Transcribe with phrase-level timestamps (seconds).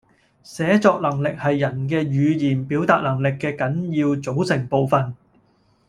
[0.41, 5.15] 寫作能力係人嘅語言表達能力嘅緊要組成部分